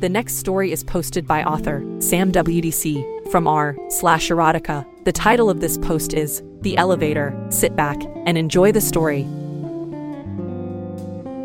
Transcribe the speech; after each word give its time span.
The 0.00 0.10
next 0.10 0.36
story 0.36 0.72
is 0.72 0.84
posted 0.84 1.26
by 1.26 1.42
author 1.42 1.82
Sam 2.00 2.30
WDC 2.30 3.30
from 3.30 3.48
r 3.48 3.74
slash 3.88 4.28
erotica. 4.28 4.84
The 5.04 5.12
title 5.12 5.48
of 5.48 5.60
this 5.60 5.78
post 5.78 6.12
is 6.12 6.42
The 6.60 6.76
Elevator. 6.76 7.34
Sit 7.48 7.74
back 7.76 7.96
and 8.26 8.36
enjoy 8.36 8.72
the 8.72 8.80
story. 8.82 9.22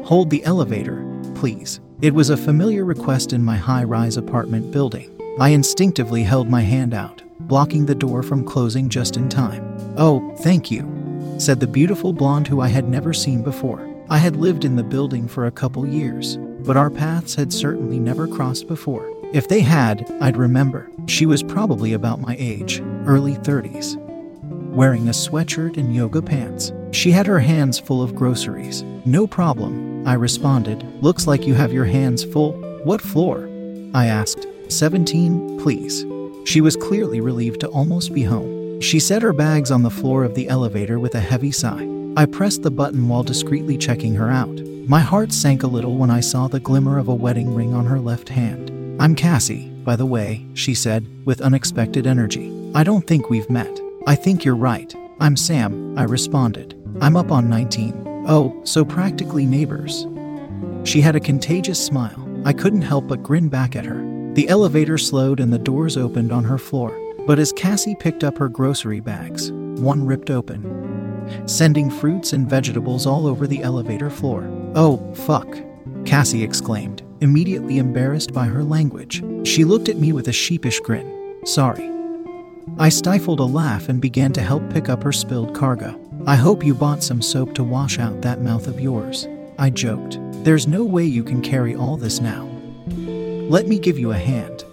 Hold 0.04 0.30
the 0.30 0.44
elevator, 0.44 1.02
please. 1.34 1.80
It 2.02 2.14
was 2.14 2.30
a 2.30 2.36
familiar 2.36 2.84
request 2.84 3.32
in 3.32 3.42
my 3.42 3.56
high 3.56 3.86
rise 3.86 4.18
apartment 4.18 4.70
building. 4.74 5.18
I 5.40 5.50
instinctively 5.50 6.24
held 6.24 6.50
my 6.50 6.62
hand 6.62 6.94
out, 6.94 7.24
blocking 7.48 7.86
the 7.86 7.96
door 7.96 8.22
from 8.22 8.44
closing 8.44 8.90
just 8.90 9.16
in 9.16 9.30
time. 9.30 9.64
Oh, 9.96 10.36
thank 10.40 10.70
you, 10.70 11.36
said 11.38 11.62
the 11.62 11.68
beautiful 11.68 12.12
blonde 12.12 12.50
who 12.50 12.60
I 12.60 12.68
had 12.68 12.90
never 12.90 13.14
seen 13.14 13.44
before. 13.44 13.88
I 14.10 14.18
had 14.18 14.36
lived 14.36 14.66
in 14.66 14.76
the 14.76 14.84
building 14.84 15.26
for 15.30 15.46
a 15.46 15.52
couple 15.52 15.88
years, 15.88 16.38
but 16.64 16.78
our 16.78 16.90
paths 16.90 17.36
had 17.36 17.52
certainly 17.52 18.00
never 18.00 18.28
crossed 18.28 18.68
before. 18.68 19.12
If 19.34 19.48
they 19.48 19.62
had, 19.62 20.10
I'd 20.20 20.38
remember. 20.38 20.90
She 21.08 21.26
was 21.26 21.44
probably 21.44 21.94
about 21.94 22.20
my 22.20 22.36
age, 22.38 22.82
early 23.06 23.36
30s. 23.36 23.98
Wearing 24.72 25.08
a 25.08 25.12
sweatshirt 25.12 25.78
and 25.78 25.96
yoga 25.96 26.22
pants, 26.22 26.72
she 26.92 27.12
had 27.12 27.28
her 27.28 27.40
hands 27.40 27.80
full 27.80 28.02
of 28.02 28.16
groceries. 28.16 28.84
No 29.06 29.28
problem, 29.28 30.08
I 30.08 30.14
responded. 30.14 30.84
Looks 31.02 31.28
like 31.28 31.48
you 31.48 31.54
have 31.54 31.74
your 31.74 31.86
hands 31.86 32.24
full. 32.24 32.54
What 32.84 33.02
floor? 33.02 33.50
I 33.94 34.06
asked. 34.06 34.48
17, 34.70 35.60
please. 35.60 36.06
She 36.46 36.62
was 36.62 36.76
clearly 36.76 37.22
relieved 37.22 37.60
to 37.62 37.68
almost 37.68 38.14
be 38.14 38.24
home. 38.24 38.82
She 38.82 39.00
set 39.00 39.22
her 39.22 39.34
bags 39.34 39.72
on 39.72 39.84
the 39.84 39.90
floor 39.90 40.24
of 40.24 40.36
the 40.36 40.50
elevator 40.50 41.00
with 41.00 41.16
a 41.16 41.20
heavy 41.20 41.52
sigh. 41.52 41.88
I 42.18 42.26
pressed 42.26 42.64
the 42.64 42.72
button 42.72 43.08
while 43.08 43.24
discreetly 43.24 43.78
checking 43.78 44.16
her 44.16 44.30
out. 44.30 44.60
My 44.88 45.00
heart 45.00 45.32
sank 45.32 45.64
a 45.64 45.68
little 45.68 45.96
when 45.96 46.10
I 46.10 46.20
saw 46.20 46.48
the 46.48 46.60
glimmer 46.60 46.98
of 46.98 47.08
a 47.08 47.16
wedding 47.16 47.56
ring 47.56 47.74
on 47.74 47.86
her 47.86 48.02
left 48.02 48.28
hand. 48.28 48.70
I'm 49.02 49.16
Cassie, 49.16 49.70
by 49.86 49.96
the 49.96 50.06
way, 50.06 50.46
she 50.54 50.74
said, 50.74 51.08
with 51.24 51.40
unexpected 51.40 52.06
energy. 52.06 52.52
I 52.76 52.84
don't 52.84 53.08
think 53.08 53.30
we've 53.30 53.50
met. 53.50 53.80
I 54.08 54.16
think 54.16 54.44
you're 54.44 54.58
right. 54.58 54.94
I'm 55.22 55.38
Sam, 55.38 55.98
I 55.98 56.04
responded. 56.04 56.78
I'm 57.00 57.16
up 57.16 57.32
on 57.32 57.50
19. 57.50 58.26
Oh, 58.28 58.60
so 58.66 58.84
practically 58.84 59.46
neighbors. 59.46 60.06
She 60.84 61.00
had 61.00 61.16
a 61.16 61.22
contagious 61.22 61.84
smile. 61.84 62.28
I 62.44 62.52
couldn't 62.52 62.82
help 62.82 63.08
but 63.08 63.24
grin 63.24 63.48
back 63.48 63.78
at 63.78 63.86
her. 63.86 64.02
The 64.34 64.50
elevator 64.50 64.98
slowed 64.98 65.40
and 65.40 65.54
the 65.54 65.60
doors 65.60 65.96
opened 65.96 66.34
on 66.34 66.44
her 66.44 66.58
floor. 66.58 66.98
But 67.26 67.40
as 67.40 67.54
Cassie 67.54 67.96
picked 67.96 68.24
up 68.24 68.38
her 68.38 68.50
grocery 68.50 69.00
bags, 69.00 69.52
one 69.52 70.06
ripped 70.06 70.30
open, 70.30 70.81
sending 71.46 71.90
fruits 71.90 72.34
and 72.34 72.50
vegetables 72.50 73.06
all 73.06 73.28
over 73.28 73.48
the 73.48 73.64
elevator 73.64 74.10
floor. 74.10 74.50
Oh, 74.76 75.14
fuck, 75.14 75.58
Cassie 76.06 76.44
exclaimed, 76.44 77.02
immediately 77.22 77.78
embarrassed 77.78 78.34
by 78.34 78.46
her 78.46 78.64
language. 78.64 79.24
She 79.48 79.64
looked 79.64 79.90
at 79.90 79.98
me 79.98 80.14
with 80.14 80.28
a 80.28 80.34
sheepish 80.34 80.80
grin. 80.80 81.38
Sorry. 81.46 81.90
I 82.78 82.90
stifled 82.90 83.40
a 83.40 83.44
laugh 83.44 83.90
and 83.90 84.02
began 84.02 84.34
to 84.34 84.42
help 84.42 84.70
pick 84.70 84.90
up 84.90 85.04
her 85.04 85.12
spilled 85.12 85.56
cargo. 85.56 86.00
I 86.26 86.36
hope 86.36 86.64
you 86.64 86.74
bought 86.74 87.04
some 87.04 87.22
soap 87.22 87.56
to 87.56 87.64
wash 87.64 88.00
out 88.00 88.22
that 88.22 88.42
mouth 88.42 88.68
of 88.68 88.80
yours. 88.80 89.28
I 89.58 89.70
joked. 89.72 90.20
There's 90.44 90.68
no 90.68 90.84
way 90.84 91.04
you 91.04 91.24
can 91.24 91.42
carry 91.42 91.76
all 91.76 91.98
this 91.98 92.22
now. 92.22 92.48
Let 92.88 93.68
me 93.68 93.80
give 93.80 94.00
you 94.00 94.12
a 94.12 94.18
hand. 94.18 94.64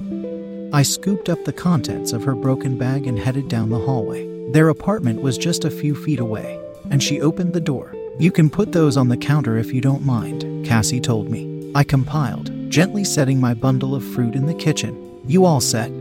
I 0.72 0.82
scooped 0.82 1.28
up 1.28 1.44
the 1.44 1.52
contents 1.52 2.12
of 2.12 2.24
her 2.24 2.34
broken 2.34 2.76
bag 2.76 3.06
and 3.06 3.18
headed 3.18 3.48
down 3.48 3.70
the 3.70 3.78
hallway. 3.78 4.27
Their 4.52 4.70
apartment 4.70 5.20
was 5.20 5.36
just 5.36 5.66
a 5.66 5.70
few 5.70 5.94
feet 5.94 6.20
away, 6.20 6.58
and 6.90 7.02
she 7.02 7.20
opened 7.20 7.52
the 7.52 7.60
door. 7.60 7.94
You 8.18 8.32
can 8.32 8.48
put 8.48 8.72
those 8.72 8.96
on 8.96 9.08
the 9.08 9.16
counter 9.16 9.58
if 9.58 9.74
you 9.74 9.82
don't 9.82 10.06
mind, 10.06 10.64
Cassie 10.64 11.00
told 11.00 11.28
me. 11.28 11.70
I 11.74 11.84
compiled, 11.84 12.50
gently 12.70 13.04
setting 13.04 13.38
my 13.38 13.52
bundle 13.52 13.94
of 13.94 14.02
fruit 14.02 14.34
in 14.34 14.46
the 14.46 14.54
kitchen. 14.54 15.20
You 15.26 15.44
all 15.44 15.60
set? 15.60 15.92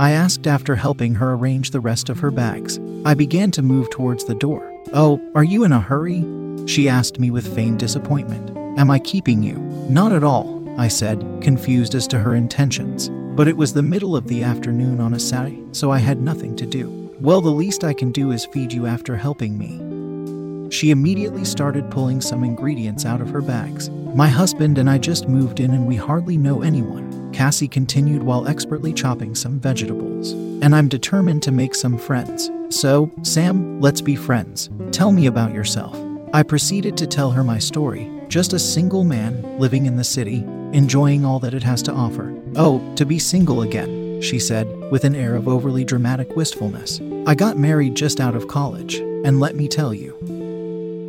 I 0.00 0.10
asked 0.10 0.48
after 0.48 0.74
helping 0.74 1.14
her 1.14 1.34
arrange 1.34 1.70
the 1.70 1.78
rest 1.78 2.08
of 2.08 2.18
her 2.18 2.32
bags. 2.32 2.80
I 3.04 3.14
began 3.14 3.52
to 3.52 3.62
move 3.62 3.88
towards 3.90 4.24
the 4.24 4.34
door. 4.34 4.68
Oh, 4.92 5.20
are 5.36 5.44
you 5.44 5.62
in 5.62 5.70
a 5.70 5.80
hurry? 5.80 6.24
She 6.66 6.88
asked 6.88 7.20
me 7.20 7.30
with 7.30 7.54
feigned 7.54 7.78
disappointment. 7.78 8.50
Am 8.78 8.90
I 8.90 8.98
keeping 8.98 9.44
you? 9.44 9.58
Not 9.88 10.10
at 10.10 10.24
all, 10.24 10.60
I 10.76 10.88
said, 10.88 11.24
confused 11.40 11.94
as 11.94 12.08
to 12.08 12.18
her 12.18 12.34
intentions. 12.34 13.10
But 13.36 13.46
it 13.46 13.56
was 13.56 13.72
the 13.72 13.82
middle 13.82 14.16
of 14.16 14.26
the 14.26 14.42
afternoon 14.42 15.00
on 15.00 15.14
a 15.14 15.20
Saturday, 15.20 15.62
so 15.70 15.92
I 15.92 15.98
had 15.98 16.20
nothing 16.20 16.56
to 16.56 16.66
do. 16.66 17.01
Well, 17.22 17.40
the 17.40 17.50
least 17.50 17.84
I 17.84 17.94
can 17.94 18.10
do 18.10 18.32
is 18.32 18.46
feed 18.46 18.72
you 18.72 18.86
after 18.86 19.14
helping 19.14 19.56
me. 19.56 20.70
She 20.72 20.90
immediately 20.90 21.44
started 21.44 21.88
pulling 21.88 22.20
some 22.20 22.42
ingredients 22.42 23.06
out 23.06 23.20
of 23.20 23.30
her 23.30 23.40
bags. 23.40 23.90
My 23.90 24.26
husband 24.26 24.76
and 24.76 24.90
I 24.90 24.98
just 24.98 25.28
moved 25.28 25.60
in 25.60 25.70
and 25.70 25.86
we 25.86 25.94
hardly 25.94 26.36
know 26.36 26.62
anyone. 26.62 27.30
Cassie 27.32 27.68
continued 27.68 28.24
while 28.24 28.48
expertly 28.48 28.92
chopping 28.92 29.36
some 29.36 29.60
vegetables. 29.60 30.32
And 30.32 30.74
I'm 30.74 30.88
determined 30.88 31.44
to 31.44 31.52
make 31.52 31.76
some 31.76 31.96
friends. 31.96 32.50
So, 32.70 33.08
Sam, 33.22 33.80
let's 33.80 34.00
be 34.00 34.16
friends. 34.16 34.68
Tell 34.90 35.12
me 35.12 35.26
about 35.26 35.54
yourself. 35.54 35.96
I 36.34 36.42
proceeded 36.42 36.96
to 36.96 37.06
tell 37.06 37.30
her 37.30 37.44
my 37.44 37.60
story 37.60 38.10
just 38.26 38.52
a 38.52 38.58
single 38.58 39.04
man 39.04 39.60
living 39.60 39.86
in 39.86 39.94
the 39.94 40.02
city, 40.02 40.42
enjoying 40.72 41.24
all 41.24 41.38
that 41.38 41.54
it 41.54 41.62
has 41.62 41.82
to 41.82 41.92
offer. 41.92 42.34
Oh, 42.56 42.82
to 42.96 43.06
be 43.06 43.20
single 43.20 43.62
again, 43.62 44.01
she 44.22 44.38
said, 44.38 44.68
with 44.90 45.04
an 45.04 45.14
air 45.14 45.34
of 45.34 45.48
overly 45.48 45.84
dramatic 45.84 46.34
wistfulness. 46.36 47.00
I 47.26 47.34
got 47.34 47.58
married 47.58 47.94
just 47.94 48.20
out 48.20 48.34
of 48.34 48.48
college, 48.48 48.96
and 48.96 49.40
let 49.40 49.56
me 49.56 49.68
tell 49.68 49.92
you. 49.92 50.16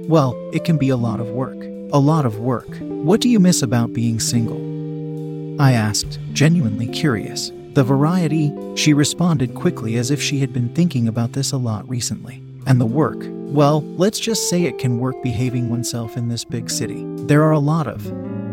Well, 0.07 0.35
it 0.51 0.63
can 0.65 0.77
be 0.77 0.89
a 0.89 0.97
lot 0.97 1.19
of 1.19 1.29
work. 1.29 1.57
A 1.93 1.99
lot 1.99 2.25
of 2.25 2.39
work. 2.39 2.67
What 2.79 3.21
do 3.21 3.29
you 3.29 3.39
miss 3.39 3.61
about 3.61 3.93
being 3.93 4.19
single? 4.19 5.61
I 5.61 5.73
asked, 5.73 6.19
genuinely 6.33 6.87
curious. 6.87 7.51
The 7.73 7.83
variety, 7.83 8.51
she 8.75 8.93
responded 8.93 9.55
quickly 9.55 9.97
as 9.97 10.11
if 10.11 10.21
she 10.21 10.39
had 10.39 10.51
been 10.51 10.69
thinking 10.69 11.07
about 11.07 11.33
this 11.33 11.51
a 11.51 11.57
lot 11.57 11.87
recently. 11.87 12.41
And 12.65 12.79
the 12.81 12.85
work, 12.85 13.23
well, 13.27 13.81
let's 13.97 14.19
just 14.19 14.49
say 14.49 14.63
it 14.63 14.79
can 14.79 14.99
work 14.99 15.21
behaving 15.21 15.69
oneself 15.69 16.17
in 16.17 16.29
this 16.29 16.43
big 16.43 16.69
city. 16.69 17.03
There 17.25 17.43
are 17.43 17.51
a 17.51 17.59
lot 17.59 17.87
of 17.87 18.03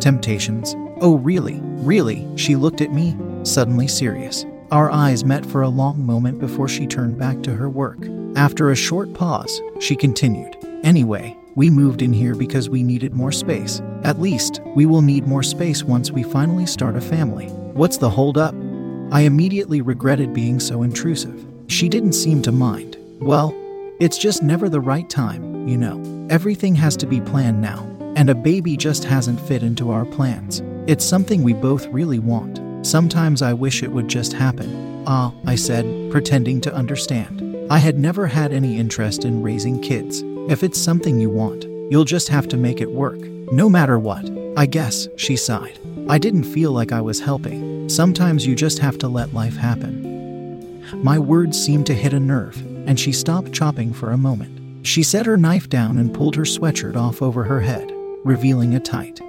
temptations. 0.00 0.74
Oh, 1.00 1.16
really? 1.16 1.60
Really? 1.62 2.26
She 2.36 2.56
looked 2.56 2.80
at 2.80 2.92
me, 2.92 3.16
suddenly 3.44 3.88
serious. 3.88 4.44
Our 4.70 4.88
eyes 4.92 5.24
met 5.24 5.44
for 5.44 5.62
a 5.62 5.68
long 5.68 6.06
moment 6.06 6.38
before 6.38 6.68
she 6.68 6.86
turned 6.86 7.18
back 7.18 7.42
to 7.42 7.56
her 7.56 7.68
work. 7.68 7.98
After 8.36 8.70
a 8.70 8.76
short 8.76 9.12
pause, 9.14 9.60
she 9.80 9.96
continued. 9.96 10.56
Anyway, 10.84 11.36
we 11.56 11.68
moved 11.70 12.02
in 12.02 12.12
here 12.12 12.36
because 12.36 12.70
we 12.70 12.84
needed 12.84 13.12
more 13.12 13.32
space. 13.32 13.82
At 14.04 14.20
least, 14.20 14.60
we 14.76 14.86
will 14.86 15.02
need 15.02 15.26
more 15.26 15.42
space 15.42 15.82
once 15.82 16.12
we 16.12 16.22
finally 16.22 16.66
start 16.66 16.94
a 16.94 17.00
family. 17.00 17.46
What's 17.74 17.96
the 17.96 18.10
holdup? 18.10 18.54
I 19.10 19.22
immediately 19.22 19.80
regretted 19.80 20.32
being 20.32 20.60
so 20.60 20.84
intrusive. 20.84 21.44
She 21.66 21.88
didn't 21.88 22.12
seem 22.12 22.40
to 22.42 22.52
mind. 22.52 22.96
Well, 23.18 23.52
it's 23.98 24.18
just 24.18 24.40
never 24.40 24.68
the 24.68 24.80
right 24.80 25.10
time, 25.10 25.66
you 25.66 25.78
know. 25.78 26.00
Everything 26.30 26.76
has 26.76 26.96
to 26.98 27.06
be 27.06 27.20
planned 27.20 27.60
now, 27.60 27.84
and 28.14 28.30
a 28.30 28.36
baby 28.36 28.76
just 28.76 29.02
hasn't 29.02 29.40
fit 29.40 29.64
into 29.64 29.90
our 29.90 30.04
plans. 30.04 30.62
It's 30.86 31.04
something 31.04 31.42
we 31.42 31.54
both 31.54 31.88
really 31.88 32.20
want. 32.20 32.69
Sometimes 32.82 33.42
I 33.42 33.52
wish 33.52 33.82
it 33.82 33.92
would 33.92 34.08
just 34.08 34.32
happen. 34.32 35.04
Ah, 35.06 35.32
I 35.46 35.54
said, 35.54 36.10
pretending 36.10 36.60
to 36.62 36.74
understand. 36.74 37.42
I 37.70 37.78
had 37.78 37.98
never 37.98 38.26
had 38.26 38.52
any 38.52 38.78
interest 38.78 39.24
in 39.24 39.42
raising 39.42 39.80
kids. 39.80 40.22
If 40.48 40.62
it's 40.62 40.78
something 40.80 41.20
you 41.20 41.30
want, 41.30 41.64
you'll 41.64 42.04
just 42.04 42.28
have 42.28 42.48
to 42.48 42.56
make 42.56 42.80
it 42.80 42.90
work, 42.90 43.18
no 43.52 43.68
matter 43.68 43.98
what. 43.98 44.28
I 44.56 44.66
guess, 44.66 45.08
she 45.16 45.36
sighed. 45.36 45.78
I 46.08 46.18
didn't 46.18 46.44
feel 46.44 46.72
like 46.72 46.90
I 46.90 47.00
was 47.00 47.20
helping. 47.20 47.88
Sometimes 47.88 48.46
you 48.46 48.54
just 48.54 48.78
have 48.78 48.98
to 48.98 49.08
let 49.08 49.34
life 49.34 49.56
happen. 49.56 50.82
My 51.02 51.18
words 51.18 51.62
seemed 51.62 51.86
to 51.86 51.94
hit 51.94 52.12
a 52.12 52.20
nerve, 52.20 52.56
and 52.88 52.98
she 52.98 53.12
stopped 53.12 53.52
chopping 53.52 53.92
for 53.92 54.10
a 54.10 54.18
moment. 54.18 54.86
She 54.86 55.02
set 55.02 55.26
her 55.26 55.36
knife 55.36 55.68
down 55.68 55.98
and 55.98 56.14
pulled 56.14 56.34
her 56.36 56.42
sweatshirt 56.42 56.96
off 56.96 57.20
over 57.20 57.44
her 57.44 57.60
head, 57.60 57.92
revealing 58.24 58.74
a 58.74 58.80
tight, 58.80 59.20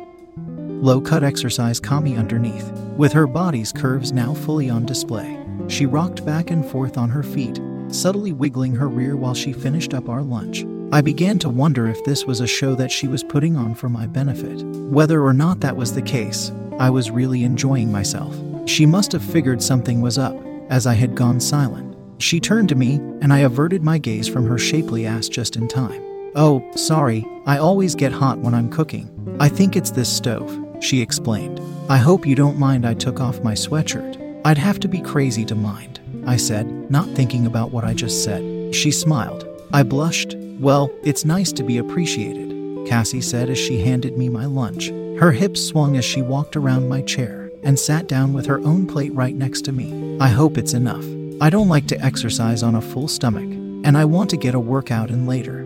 low 0.81 0.99
cut 0.99 1.23
exercise 1.23 1.79
kami 1.79 2.17
underneath. 2.17 2.71
With 2.97 3.13
her 3.13 3.27
body's 3.27 3.71
curves 3.71 4.11
now 4.11 4.33
fully 4.33 4.69
on 4.69 4.85
display, 4.85 5.39
she 5.67 5.85
rocked 5.85 6.25
back 6.25 6.49
and 6.49 6.65
forth 6.65 6.97
on 6.97 7.09
her 7.09 7.23
feet, 7.23 7.59
subtly 7.89 8.31
wiggling 8.31 8.75
her 8.75 8.89
rear 8.89 9.15
while 9.15 9.35
she 9.35 9.53
finished 9.53 9.93
up 9.93 10.09
our 10.09 10.23
lunch. 10.23 10.65
I 10.91 11.01
began 11.01 11.39
to 11.39 11.49
wonder 11.49 11.87
if 11.87 12.03
this 12.03 12.25
was 12.25 12.41
a 12.41 12.47
show 12.47 12.75
that 12.75 12.91
she 12.91 13.07
was 13.07 13.23
putting 13.23 13.55
on 13.55 13.75
for 13.75 13.87
my 13.87 14.07
benefit. 14.07 14.61
Whether 14.65 15.23
or 15.23 15.33
not 15.33 15.61
that 15.61 15.77
was 15.77 15.93
the 15.93 16.01
case, 16.01 16.51
I 16.79 16.89
was 16.89 17.11
really 17.11 17.43
enjoying 17.43 17.91
myself. 17.91 18.35
She 18.65 18.85
must 18.85 19.11
have 19.13 19.23
figured 19.23 19.61
something 19.61 20.01
was 20.01 20.17
up, 20.17 20.35
as 20.69 20.87
I 20.87 20.95
had 20.95 21.15
gone 21.15 21.39
silent. 21.39 21.95
She 22.17 22.39
turned 22.39 22.69
to 22.69 22.75
me, 22.75 22.95
and 23.21 23.31
I 23.31 23.39
averted 23.39 23.83
my 23.83 23.97
gaze 23.97 24.27
from 24.27 24.45
her 24.47 24.57
shapely 24.57 25.05
ass 25.05 25.29
just 25.29 25.55
in 25.55 25.67
time. 25.67 26.01
Oh, 26.35 26.63
sorry, 26.75 27.25
I 27.45 27.57
always 27.57 27.95
get 27.95 28.11
hot 28.11 28.39
when 28.39 28.53
I'm 28.53 28.69
cooking. 28.69 29.09
I 29.39 29.49
think 29.49 29.75
it's 29.75 29.91
this 29.91 30.11
stove, 30.11 30.49
she 30.81 31.01
explained. 31.01 31.61
I 31.89 31.97
hope 31.97 32.25
you 32.25 32.35
don't 32.35 32.59
mind 32.59 32.85
I 32.85 32.93
took 32.93 33.19
off 33.19 33.43
my 33.43 33.53
sweatshirt. 33.53 34.41
I'd 34.43 34.57
have 34.57 34.79
to 34.79 34.87
be 34.87 35.01
crazy 35.01 35.45
to 35.45 35.55
mind, 35.55 35.99
I 36.25 36.37
said, 36.37 36.89
not 36.89 37.07
thinking 37.09 37.45
about 37.45 37.71
what 37.71 37.83
I 37.83 37.93
just 37.93 38.23
said. 38.23 38.73
She 38.73 38.91
smiled. 38.91 39.47
I 39.73 39.83
blushed. 39.83 40.35
Well, 40.59 40.91
it's 41.03 41.25
nice 41.25 41.51
to 41.53 41.63
be 41.63 41.77
appreciated, 41.77 42.87
Cassie 42.87 43.21
said 43.21 43.49
as 43.49 43.57
she 43.57 43.81
handed 43.81 44.17
me 44.17 44.29
my 44.29 44.45
lunch. 44.45 44.89
Her 45.19 45.31
hips 45.31 45.63
swung 45.63 45.97
as 45.97 46.05
she 46.05 46.21
walked 46.21 46.55
around 46.55 46.89
my 46.89 47.01
chair 47.01 47.51
and 47.63 47.77
sat 47.77 48.07
down 48.07 48.33
with 48.33 48.45
her 48.47 48.59
own 48.59 48.87
plate 48.87 49.13
right 49.13 49.35
next 49.35 49.61
to 49.65 49.71
me. 49.71 50.17
I 50.19 50.29
hope 50.29 50.57
it's 50.57 50.73
enough. 50.73 51.05
I 51.41 51.49
don't 51.49 51.69
like 51.69 51.87
to 51.87 51.99
exercise 51.99 52.63
on 52.63 52.75
a 52.75 52.81
full 52.81 53.07
stomach, 53.07 53.43
and 53.43 53.97
I 53.97 54.05
want 54.05 54.29
to 54.31 54.37
get 54.37 54.55
a 54.55 54.59
workout 54.59 55.09
in 55.09 55.25
later. 55.27 55.63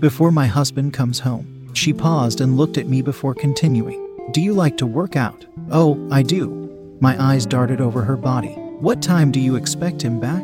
Before 0.00 0.30
my 0.30 0.46
husband 0.46 0.92
comes 0.92 1.20
home, 1.20 1.70
she 1.74 1.92
paused 1.92 2.40
and 2.40 2.56
looked 2.56 2.76
at 2.76 2.88
me 2.88 3.02
before 3.02 3.34
continuing. 3.34 4.11
Do 4.30 4.40
you 4.40 4.54
like 4.54 4.76
to 4.78 4.86
work 4.86 5.16
out? 5.16 5.44
Oh, 5.70 6.08
I 6.10 6.22
do. 6.22 6.96
My 7.00 7.20
eyes 7.22 7.44
darted 7.44 7.80
over 7.80 8.02
her 8.02 8.16
body. 8.16 8.54
What 8.78 9.02
time 9.02 9.32
do 9.32 9.40
you 9.40 9.56
expect 9.56 10.00
him 10.00 10.20
back? 10.20 10.42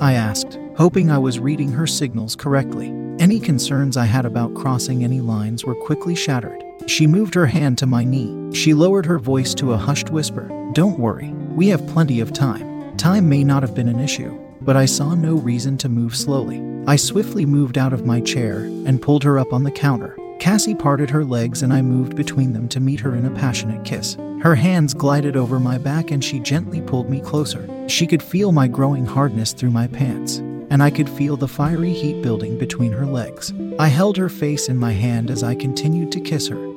I 0.00 0.14
asked, 0.14 0.58
hoping 0.76 1.10
I 1.10 1.18
was 1.18 1.38
reading 1.38 1.70
her 1.72 1.86
signals 1.86 2.34
correctly. 2.34 2.88
Any 3.20 3.38
concerns 3.38 3.96
I 3.96 4.06
had 4.06 4.24
about 4.24 4.54
crossing 4.54 5.04
any 5.04 5.20
lines 5.20 5.64
were 5.64 5.74
quickly 5.74 6.14
shattered. 6.14 6.64
She 6.86 7.06
moved 7.06 7.34
her 7.34 7.46
hand 7.46 7.76
to 7.78 7.86
my 7.86 8.02
knee. 8.02 8.54
She 8.54 8.72
lowered 8.72 9.06
her 9.06 9.18
voice 9.18 9.54
to 9.56 9.72
a 9.72 9.78
hushed 9.78 10.10
whisper. 10.10 10.48
Don't 10.72 10.98
worry, 10.98 11.28
we 11.54 11.68
have 11.68 11.86
plenty 11.86 12.20
of 12.20 12.32
time. 12.32 12.96
Time 12.96 13.28
may 13.28 13.44
not 13.44 13.62
have 13.62 13.74
been 13.74 13.88
an 13.88 14.00
issue, 14.00 14.36
but 14.62 14.76
I 14.76 14.86
saw 14.86 15.14
no 15.14 15.34
reason 15.34 15.76
to 15.78 15.88
move 15.88 16.16
slowly. 16.16 16.62
I 16.86 16.96
swiftly 16.96 17.44
moved 17.44 17.76
out 17.76 17.92
of 17.92 18.06
my 18.06 18.20
chair 18.20 18.60
and 18.60 19.02
pulled 19.02 19.22
her 19.24 19.38
up 19.38 19.52
on 19.52 19.64
the 19.64 19.70
counter. 19.70 20.16
Cassie 20.40 20.74
parted 20.74 21.10
her 21.10 21.22
legs 21.22 21.62
and 21.62 21.70
I 21.70 21.82
moved 21.82 22.16
between 22.16 22.54
them 22.54 22.66
to 22.70 22.80
meet 22.80 22.98
her 23.00 23.14
in 23.14 23.26
a 23.26 23.30
passionate 23.30 23.84
kiss. 23.84 24.16
Her 24.40 24.54
hands 24.54 24.94
glided 24.94 25.36
over 25.36 25.60
my 25.60 25.76
back 25.76 26.10
and 26.10 26.24
she 26.24 26.40
gently 26.40 26.80
pulled 26.80 27.10
me 27.10 27.20
closer. 27.20 27.68
She 27.88 28.06
could 28.06 28.22
feel 28.22 28.50
my 28.50 28.66
growing 28.66 29.04
hardness 29.04 29.52
through 29.52 29.70
my 29.70 29.86
pants, 29.86 30.38
and 30.70 30.82
I 30.82 30.90
could 30.90 31.10
feel 31.10 31.36
the 31.36 31.46
fiery 31.46 31.92
heat 31.92 32.22
building 32.22 32.58
between 32.58 32.90
her 32.92 33.04
legs. 33.04 33.52
I 33.78 33.88
held 33.88 34.16
her 34.16 34.30
face 34.30 34.70
in 34.70 34.78
my 34.78 34.92
hand 34.92 35.30
as 35.30 35.42
I 35.42 35.54
continued 35.54 36.10
to 36.12 36.20
kiss 36.20 36.48
her, 36.48 36.68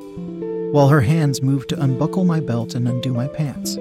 while 0.74 0.90
her 0.90 1.02
hands 1.02 1.42
moved 1.42 1.70
to 1.70 1.82
unbuckle 1.82 2.26
my 2.26 2.42
belt 2.42 2.76
and 2.76 2.86
undo 2.86 3.14
my 3.14 3.30
pants, 3.30 3.78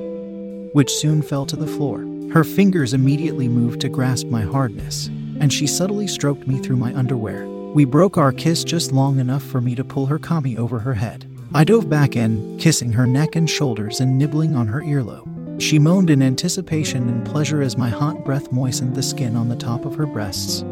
which 0.75 0.94
soon 0.94 1.23
fell 1.23 1.44
to 1.46 1.56
the 1.56 1.67
floor. 1.67 2.06
Her 2.32 2.44
fingers 2.44 2.94
immediately 2.94 3.49
moved 3.49 3.81
to 3.81 3.88
grasp 3.88 4.28
my 4.28 4.43
hardness, 4.43 5.08
and 5.40 5.52
she 5.52 5.67
subtly 5.67 6.06
stroked 6.06 6.46
me 6.46 6.61
through 6.61 6.76
my 6.76 6.94
underwear. 6.94 7.49
We 7.75 7.87
broke 7.87 8.19
our 8.19 8.33
kiss 8.33 8.65
just 8.65 8.93
long 8.93 9.19
enough 9.19 9.43
for 9.43 9.63
me 9.63 9.75
to 9.77 9.85
pull 9.85 10.05
her 10.05 10.19
kami 10.19 10.59
over 10.59 10.79
her 10.81 10.93
head. 10.93 11.27
I 11.55 11.65
dove 11.65 11.89
back 11.89 12.17
in, 12.17 12.59
kissing 12.59 12.93
her 12.93 13.07
neck 13.07 13.35
and 13.35 13.49
shoulders 13.49 14.01
and 14.01 14.19
nibbling 14.19 14.55
on 14.55 14.67
her 14.67 14.83
earlobe. 14.83 15.59
She 15.59 15.79
moaned 15.79 16.11
in 16.11 16.23
anticipation 16.23 17.09
and 17.09 17.25
pleasure 17.25 17.63
as 17.63 17.79
my 17.79 17.89
hot 17.89 18.27
breath 18.27 18.53
moistened 18.53 18.95
the 18.95 19.03
skin 19.03 19.37
on 19.37 19.49
the 19.49 19.57
top 19.57 19.87
of 19.87 19.95
her 19.95 20.05
breasts, 20.05 20.65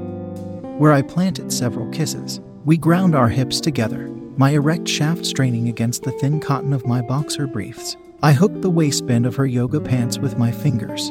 where 0.77 0.93
I 0.93 1.01
planted 1.01 1.51
several 1.51 1.91
kisses. 1.91 2.39
We 2.67 2.77
ground 2.77 3.15
our 3.15 3.29
hips 3.29 3.63
together, 3.63 4.09
my 4.37 4.51
erect 4.51 4.87
shaft 4.87 5.25
straining 5.25 5.69
against 5.69 6.03
the 6.03 6.13
thin 6.13 6.39
cotton 6.39 6.75
of 6.75 6.87
my 6.87 7.01
boxer 7.01 7.47
briefs. 7.47 7.97
I 8.23 8.35
hooked 8.35 8.61
the 8.61 8.69
waistband 8.69 9.25
of 9.25 9.37
her 9.37 9.47
yoga 9.47 9.81
pants 9.81 10.19
with 10.19 10.37
my 10.37 10.53
fingers, 10.53 11.11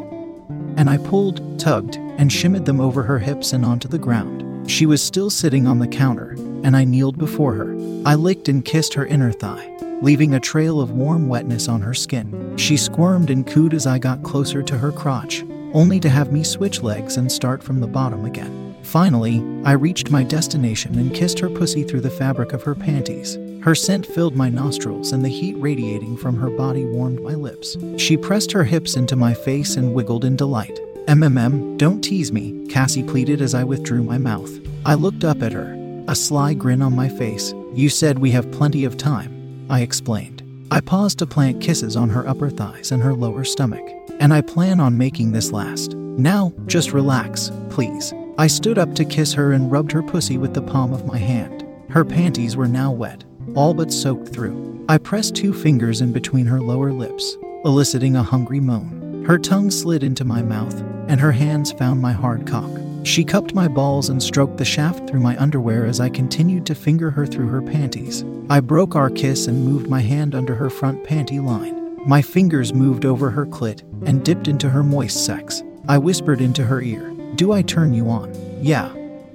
and 0.77 0.87
I 0.87 0.97
pulled, 0.97 1.59
tugged, 1.59 1.95
and 1.95 2.29
shimmied 2.29 2.65
them 2.65 2.79
over 2.79 3.01
her 3.01 3.17
hips 3.17 3.53
and 3.53 3.65
onto 3.65 3.87
the 3.87 3.97
ground. 3.97 4.48
She 4.69 4.85
was 4.85 5.01
still 5.01 5.31
sitting 5.31 5.65
on 5.65 5.79
the 5.79 5.87
counter, 5.87 6.35
and 6.63 6.77
I 6.77 6.83
kneeled 6.83 7.17
before 7.17 7.53
her. 7.55 7.75
I 8.05 8.13
licked 8.13 8.47
and 8.47 8.63
kissed 8.63 8.93
her 8.93 9.05
inner 9.05 9.31
thigh, 9.31 9.75
leaving 10.03 10.35
a 10.35 10.39
trail 10.39 10.79
of 10.79 10.91
warm 10.91 11.27
wetness 11.27 11.67
on 11.67 11.81
her 11.81 11.95
skin. 11.95 12.55
She 12.55 12.77
squirmed 12.77 13.31
and 13.31 13.47
cooed 13.47 13.73
as 13.73 13.87
I 13.87 13.97
got 13.97 14.21
closer 14.21 14.61
to 14.61 14.77
her 14.77 14.91
crotch, 14.91 15.43
only 15.73 15.99
to 16.01 16.09
have 16.09 16.31
me 16.31 16.43
switch 16.43 16.83
legs 16.83 17.17
and 17.17 17.31
start 17.31 17.63
from 17.63 17.79
the 17.79 17.87
bottom 17.87 18.25
again. 18.25 18.75
Finally, 18.83 19.43
I 19.65 19.71
reached 19.71 20.11
my 20.11 20.23
destination 20.23 20.99
and 20.99 21.15
kissed 21.15 21.39
her 21.39 21.49
pussy 21.49 21.83
through 21.83 22.01
the 22.01 22.11
fabric 22.11 22.53
of 22.53 22.61
her 22.63 22.75
panties. 22.75 23.39
Her 23.63 23.73
scent 23.73 24.05
filled 24.05 24.35
my 24.35 24.49
nostrils, 24.49 25.11
and 25.11 25.25
the 25.25 25.29
heat 25.29 25.55
radiating 25.57 26.15
from 26.15 26.37
her 26.37 26.51
body 26.51 26.85
warmed 26.85 27.21
my 27.21 27.33
lips. 27.33 27.75
She 27.97 28.15
pressed 28.15 28.51
her 28.51 28.63
hips 28.63 28.95
into 28.95 29.15
my 29.15 29.33
face 29.33 29.77
and 29.77 29.95
wiggled 29.95 30.23
in 30.23 30.35
delight. 30.35 30.79
MMM, 31.09 31.75
don't 31.79 32.03
tease 32.03 32.31
me, 32.31 32.67
Cassie 32.67 33.01
pleaded 33.01 33.41
as 33.41 33.55
I 33.55 33.63
withdrew 33.63 34.03
my 34.03 34.19
mouth. 34.19 34.51
I 34.85 34.93
looked 34.93 35.23
up 35.23 35.41
at 35.41 35.51
her, 35.53 35.73
a 36.07 36.13
sly 36.13 36.53
grin 36.53 36.83
on 36.83 36.95
my 36.95 37.09
face. 37.09 37.51
You 37.73 37.89
said 37.89 38.19
we 38.19 38.29
have 38.29 38.51
plenty 38.51 38.85
of 38.85 38.95
time, 38.95 39.65
I 39.71 39.81
explained. 39.81 40.43
I 40.69 40.81
paused 40.81 41.17
to 41.17 41.25
plant 41.25 41.61
kisses 41.61 41.95
on 41.95 42.09
her 42.09 42.27
upper 42.27 42.51
thighs 42.51 42.91
and 42.91 43.01
her 43.01 43.15
lower 43.15 43.43
stomach, 43.43 43.83
and 44.19 44.31
I 44.31 44.41
plan 44.41 44.79
on 44.79 44.99
making 44.99 45.31
this 45.31 45.51
last. 45.51 45.95
Now, 45.95 46.53
just 46.67 46.93
relax, 46.93 47.49
please. 47.71 48.13
I 48.37 48.45
stood 48.45 48.77
up 48.77 48.93
to 48.93 49.03
kiss 49.03 49.33
her 49.33 49.53
and 49.53 49.71
rubbed 49.71 49.91
her 49.93 50.03
pussy 50.03 50.37
with 50.37 50.53
the 50.53 50.61
palm 50.61 50.93
of 50.93 51.07
my 51.07 51.17
hand. 51.17 51.65
Her 51.89 52.05
panties 52.05 52.55
were 52.55 52.67
now 52.67 52.91
wet, 52.91 53.23
all 53.55 53.73
but 53.73 53.91
soaked 53.91 54.27
through. 54.27 54.85
I 54.87 54.99
pressed 54.99 55.35
two 55.35 55.55
fingers 55.55 56.01
in 56.01 56.13
between 56.13 56.45
her 56.45 56.61
lower 56.61 56.93
lips, 56.93 57.35
eliciting 57.65 58.15
a 58.15 58.21
hungry 58.21 58.59
moan. 58.59 59.08
Her 59.29 59.37
tongue 59.37 59.69
slid 59.69 60.01
into 60.01 60.25
my 60.25 60.41
mouth, 60.41 60.81
and 61.07 61.21
her 61.21 61.31
hands 61.31 61.71
found 61.71 62.01
my 62.01 62.13
hard 62.13 62.47
cock. 62.47 62.71
She 63.03 63.23
cupped 63.23 63.53
my 63.53 63.67
balls 63.67 64.09
and 64.09 64.23
stroked 64.23 64.57
the 64.57 64.65
shaft 64.65 65.07
through 65.07 65.19
my 65.19 65.39
underwear 65.39 65.85
as 65.85 65.99
I 65.99 66.09
continued 66.09 66.65
to 66.65 66.73
finger 66.73 67.11
her 67.11 67.27
through 67.27 67.49
her 67.49 67.61
panties. 67.61 68.25
I 68.49 68.59
broke 68.59 68.95
our 68.95 69.11
kiss 69.11 69.45
and 69.45 69.63
moved 69.63 69.87
my 69.87 70.01
hand 70.01 70.33
under 70.33 70.55
her 70.55 70.71
front 70.71 71.03
panty 71.03 71.39
line. 71.39 71.95
My 72.07 72.23
fingers 72.23 72.73
moved 72.73 73.05
over 73.05 73.29
her 73.29 73.45
clit 73.45 73.83
and 74.07 74.25
dipped 74.25 74.47
into 74.47 74.67
her 74.67 74.81
moist 74.81 75.23
sex. 75.23 75.61
I 75.87 75.99
whispered 75.99 76.41
into 76.41 76.63
her 76.63 76.81
ear, 76.81 77.13
Do 77.35 77.51
I 77.51 77.61
turn 77.61 77.93
you 77.93 78.09
on? 78.09 78.33
Yeah. 78.63 78.91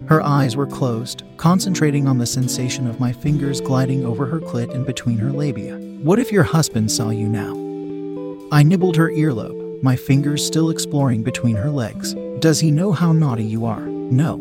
Her 0.08 0.20
eyes 0.22 0.56
were 0.56 0.66
closed, 0.66 1.22
concentrating 1.36 2.08
on 2.08 2.18
the 2.18 2.26
sensation 2.26 2.88
of 2.88 2.98
my 2.98 3.12
fingers 3.12 3.60
gliding 3.60 4.04
over 4.04 4.26
her 4.26 4.40
clit 4.40 4.74
and 4.74 4.84
between 4.84 5.18
her 5.18 5.30
labia. 5.30 5.76
What 6.02 6.18
if 6.18 6.32
your 6.32 6.42
husband 6.42 6.90
saw 6.90 7.10
you 7.10 7.28
now? 7.28 7.52
I 8.50 8.64
nibbled 8.64 8.96
her 8.96 9.08
earlobe, 9.10 9.63
my 9.84 9.94
fingers 9.94 10.44
still 10.44 10.70
exploring 10.70 11.22
between 11.22 11.54
her 11.54 11.68
legs. 11.68 12.14
Does 12.38 12.58
he 12.58 12.70
know 12.70 12.90
how 12.90 13.12
naughty 13.12 13.44
you 13.44 13.66
are? 13.66 13.82
No. 13.82 14.38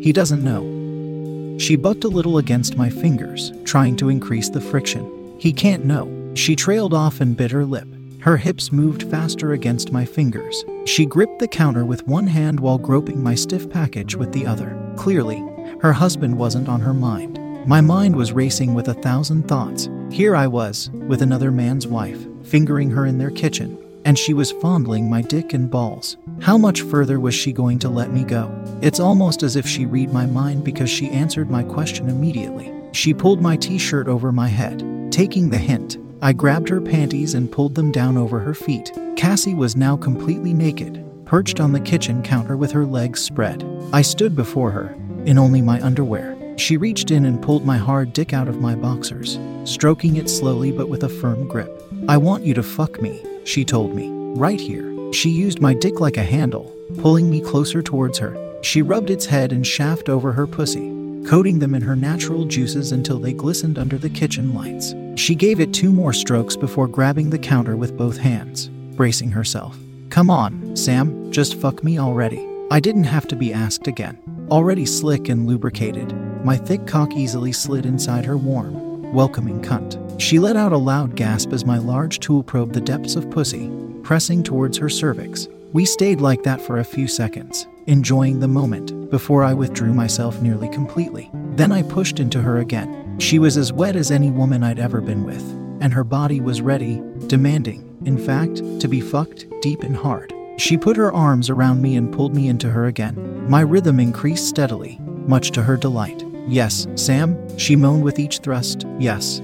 He 0.00 0.10
doesn't 0.10 0.42
know. 0.42 1.58
She 1.58 1.76
bucked 1.76 2.04
a 2.04 2.08
little 2.08 2.38
against 2.38 2.78
my 2.78 2.88
fingers, 2.88 3.52
trying 3.64 3.96
to 3.96 4.08
increase 4.08 4.48
the 4.48 4.60
friction. 4.60 5.36
He 5.38 5.52
can't 5.52 5.84
know. 5.84 6.32
She 6.34 6.56
trailed 6.56 6.94
off 6.94 7.20
and 7.20 7.36
bit 7.36 7.50
her 7.50 7.66
lip. 7.66 7.86
Her 8.20 8.38
hips 8.38 8.72
moved 8.72 9.02
faster 9.10 9.52
against 9.52 9.92
my 9.92 10.06
fingers. 10.06 10.64
She 10.86 11.04
gripped 11.04 11.40
the 11.40 11.48
counter 11.48 11.84
with 11.84 12.06
one 12.06 12.26
hand 12.26 12.58
while 12.58 12.78
groping 12.78 13.22
my 13.22 13.34
stiff 13.34 13.68
package 13.68 14.16
with 14.16 14.32
the 14.32 14.46
other. 14.46 14.76
Clearly, 14.96 15.44
her 15.82 15.92
husband 15.92 16.38
wasn't 16.38 16.70
on 16.70 16.80
her 16.80 16.94
mind. 16.94 17.38
My 17.68 17.82
mind 17.82 18.16
was 18.16 18.32
racing 18.32 18.72
with 18.72 18.88
a 18.88 18.94
thousand 18.94 19.46
thoughts. 19.46 19.90
Here 20.10 20.34
I 20.34 20.46
was, 20.46 20.88
with 20.90 21.20
another 21.20 21.50
man's 21.50 21.86
wife, 21.86 22.26
fingering 22.44 22.90
her 22.92 23.04
in 23.04 23.18
their 23.18 23.30
kitchen, 23.30 23.76
and 24.06 24.16
she 24.16 24.32
was 24.32 24.52
fondling 24.52 25.10
my 25.10 25.20
dick 25.20 25.52
and 25.52 25.68
balls. 25.68 26.16
How 26.40 26.56
much 26.56 26.82
further 26.82 27.18
was 27.18 27.34
she 27.34 27.52
going 27.52 27.80
to 27.80 27.88
let 27.88 28.12
me 28.12 28.22
go? 28.22 28.48
It's 28.80 29.00
almost 29.00 29.42
as 29.42 29.56
if 29.56 29.66
she 29.66 29.84
read 29.84 30.12
my 30.12 30.26
mind 30.26 30.62
because 30.62 30.88
she 30.88 31.10
answered 31.10 31.50
my 31.50 31.64
question 31.64 32.08
immediately. 32.08 32.72
She 32.92 33.12
pulled 33.12 33.42
my 33.42 33.56
t 33.56 33.78
shirt 33.78 34.06
over 34.06 34.30
my 34.30 34.46
head. 34.46 34.84
Taking 35.10 35.50
the 35.50 35.58
hint, 35.58 35.98
I 36.22 36.32
grabbed 36.32 36.68
her 36.68 36.80
panties 36.80 37.34
and 37.34 37.50
pulled 37.50 37.74
them 37.74 37.90
down 37.90 38.16
over 38.16 38.38
her 38.38 38.54
feet. 38.54 38.92
Cassie 39.16 39.54
was 39.54 39.76
now 39.76 39.96
completely 39.96 40.54
naked, 40.54 41.04
perched 41.24 41.58
on 41.58 41.72
the 41.72 41.80
kitchen 41.80 42.22
counter 42.22 42.56
with 42.56 42.70
her 42.70 42.86
legs 42.86 43.20
spread. 43.20 43.64
I 43.92 44.02
stood 44.02 44.36
before 44.36 44.70
her, 44.70 44.96
in 45.24 45.36
only 45.36 45.62
my 45.62 45.82
underwear. 45.82 46.36
She 46.56 46.76
reached 46.76 47.10
in 47.10 47.24
and 47.24 47.42
pulled 47.42 47.66
my 47.66 47.76
hard 47.76 48.12
dick 48.12 48.32
out 48.32 48.46
of 48.46 48.60
my 48.60 48.76
boxers, 48.76 49.40
stroking 49.64 50.14
it 50.14 50.30
slowly 50.30 50.70
but 50.70 50.88
with 50.88 51.02
a 51.02 51.08
firm 51.08 51.48
grip. 51.48 51.82
I 52.08 52.18
want 52.18 52.44
you 52.44 52.54
to 52.54 52.62
fuck 52.62 53.02
me, 53.02 53.20
she 53.46 53.64
told 53.64 53.94
me. 53.94 54.10
Right 54.38 54.60
here. 54.60 54.92
She 55.12 55.30
used 55.30 55.60
my 55.60 55.72
dick 55.72 56.00
like 56.00 56.16
a 56.16 56.22
handle, 56.22 56.74
pulling 56.98 57.30
me 57.30 57.40
closer 57.40 57.80
towards 57.80 58.18
her. 58.18 58.36
She 58.62 58.82
rubbed 58.82 59.08
its 59.08 59.24
head 59.24 59.52
and 59.52 59.66
shaft 59.66 60.08
over 60.08 60.32
her 60.32 60.46
pussy, 60.46 60.92
coating 61.26 61.58
them 61.58 61.74
in 61.74 61.82
her 61.82 61.96
natural 61.96 62.44
juices 62.44 62.92
until 62.92 63.18
they 63.18 63.32
glistened 63.32 63.78
under 63.78 63.96
the 63.96 64.10
kitchen 64.10 64.54
lights. 64.54 64.94
She 65.14 65.34
gave 65.34 65.60
it 65.60 65.72
two 65.72 65.92
more 65.92 66.12
strokes 66.12 66.56
before 66.56 66.88
grabbing 66.88 67.30
the 67.30 67.38
counter 67.38 67.76
with 67.76 67.96
both 67.96 68.18
hands, 68.18 68.68
bracing 68.96 69.30
herself. 69.30 69.78
Come 70.10 70.28
on, 70.28 70.76
Sam, 70.76 71.30
just 71.30 71.54
fuck 71.54 71.82
me 71.82 71.98
already. 71.98 72.46
I 72.70 72.80
didn't 72.80 73.04
have 73.04 73.28
to 73.28 73.36
be 73.36 73.52
asked 73.52 73.86
again. 73.86 74.18
Already 74.50 74.86
slick 74.86 75.28
and 75.28 75.46
lubricated, 75.46 76.12
my 76.44 76.56
thick 76.56 76.86
cock 76.86 77.12
easily 77.12 77.52
slid 77.52 77.86
inside 77.86 78.24
her 78.24 78.36
warm, 78.36 79.12
welcoming 79.12 79.62
cunt. 79.62 80.05
She 80.18 80.38
let 80.38 80.56
out 80.56 80.72
a 80.72 80.78
loud 80.78 81.14
gasp 81.14 81.52
as 81.52 81.66
my 81.66 81.78
large 81.78 82.20
tool 82.20 82.42
probed 82.42 82.72
the 82.72 82.80
depths 82.80 83.16
of 83.16 83.30
pussy, 83.30 83.70
pressing 84.02 84.42
towards 84.42 84.78
her 84.78 84.88
cervix. 84.88 85.46
We 85.72 85.84
stayed 85.84 86.20
like 86.20 86.42
that 86.44 86.60
for 86.60 86.78
a 86.78 86.84
few 86.84 87.06
seconds, 87.06 87.66
enjoying 87.86 88.40
the 88.40 88.48
moment, 88.48 89.10
before 89.10 89.44
I 89.44 89.52
withdrew 89.52 89.92
myself 89.92 90.40
nearly 90.40 90.70
completely. 90.70 91.30
Then 91.54 91.70
I 91.70 91.82
pushed 91.82 92.18
into 92.18 92.40
her 92.40 92.58
again. 92.58 93.18
She 93.18 93.38
was 93.38 93.58
as 93.58 93.72
wet 93.72 93.94
as 93.94 94.10
any 94.10 94.30
woman 94.30 94.62
I'd 94.62 94.78
ever 94.78 95.02
been 95.02 95.24
with, 95.24 95.42
and 95.80 95.92
her 95.92 96.04
body 96.04 96.40
was 96.40 96.62
ready, 96.62 97.02
demanding, 97.26 97.98
in 98.06 98.16
fact, 98.16 98.56
to 98.80 98.88
be 98.88 99.00
fucked 99.02 99.46
deep 99.60 99.82
and 99.82 99.96
hard. 99.96 100.32
She 100.56 100.78
put 100.78 100.96
her 100.96 101.12
arms 101.12 101.50
around 101.50 101.82
me 101.82 101.96
and 101.96 102.12
pulled 102.12 102.34
me 102.34 102.48
into 102.48 102.70
her 102.70 102.86
again. 102.86 103.48
My 103.50 103.60
rhythm 103.60 104.00
increased 104.00 104.48
steadily, 104.48 104.98
much 105.26 105.50
to 105.50 105.62
her 105.62 105.76
delight. 105.76 106.24
Yes, 106.48 106.86
Sam, 106.94 107.58
she 107.58 107.76
moaned 107.76 108.02
with 108.04 108.18
each 108.18 108.38
thrust. 108.38 108.86
Yes. 108.98 109.42